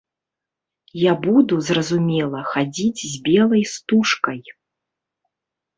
[1.01, 4.41] Я буду, зразумела, хадзіць з белай стужкай.